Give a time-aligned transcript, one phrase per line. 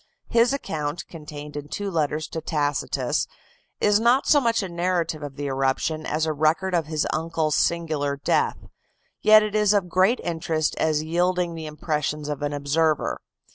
[0.29, 3.27] His account, contained in two letters to Tacitus (lib.
[3.27, 3.35] vi.
[3.81, 6.87] 16, 20), is not so much a narrative of the eruption, as a record of
[6.87, 8.57] his uncle's singular death,
[9.21, 13.21] yet it is of great interest as yielding the impressions of an observer.